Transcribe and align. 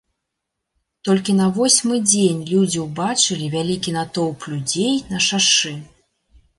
Толькі 1.09 1.35
на 1.41 1.47
восьмы 1.57 1.95
дзень 2.09 2.41
людзі 2.53 2.79
ўбачылі 2.87 3.53
вялікі 3.59 3.97
натоўп 4.01 4.51
людзей 4.57 4.93
на 5.15 5.27
шашы. 5.31 5.81